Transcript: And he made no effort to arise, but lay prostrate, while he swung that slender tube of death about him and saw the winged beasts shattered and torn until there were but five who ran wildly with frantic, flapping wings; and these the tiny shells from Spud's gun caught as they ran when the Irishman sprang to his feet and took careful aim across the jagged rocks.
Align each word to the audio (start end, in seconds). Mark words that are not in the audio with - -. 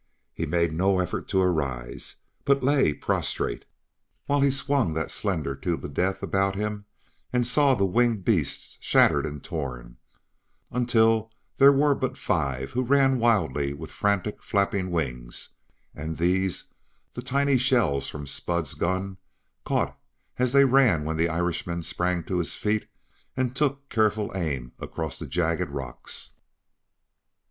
And 0.35 0.45
he 0.45 0.45
made 0.49 0.73
no 0.73 0.97
effort 0.99 1.27
to 1.27 1.39
arise, 1.43 2.15
but 2.43 2.63
lay 2.63 2.91
prostrate, 2.91 3.65
while 4.25 4.41
he 4.41 4.49
swung 4.49 4.95
that 4.95 5.11
slender 5.11 5.55
tube 5.55 5.85
of 5.85 5.93
death 5.93 6.23
about 6.23 6.55
him 6.55 6.85
and 7.31 7.45
saw 7.45 7.75
the 7.75 7.85
winged 7.85 8.25
beasts 8.25 8.79
shattered 8.81 9.27
and 9.27 9.43
torn 9.43 9.97
until 10.71 11.31
there 11.59 11.71
were 11.71 11.93
but 11.93 12.17
five 12.17 12.71
who 12.71 12.83
ran 12.83 13.19
wildly 13.19 13.73
with 13.75 13.91
frantic, 13.91 14.41
flapping 14.41 14.89
wings; 14.89 15.49
and 15.93 16.17
these 16.17 16.63
the 17.13 17.21
tiny 17.21 17.59
shells 17.59 18.07
from 18.09 18.25
Spud's 18.25 18.73
gun 18.73 19.17
caught 19.65 19.95
as 20.39 20.51
they 20.51 20.65
ran 20.65 21.03
when 21.05 21.15
the 21.17 21.29
Irishman 21.29 21.83
sprang 21.83 22.23
to 22.23 22.39
his 22.39 22.55
feet 22.55 22.87
and 23.37 23.55
took 23.55 23.87
careful 23.87 24.31
aim 24.33 24.71
across 24.79 25.19
the 25.19 25.27
jagged 25.27 25.69
rocks. 25.69 26.31